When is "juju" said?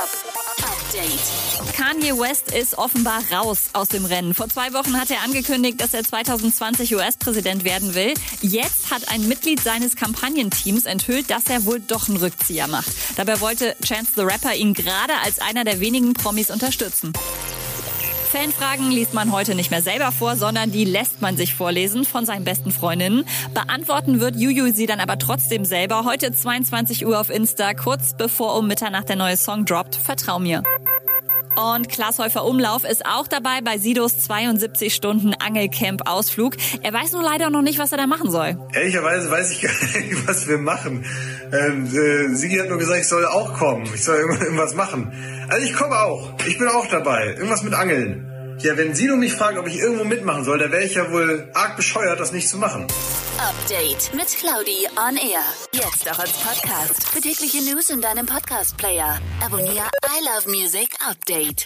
24.36-24.72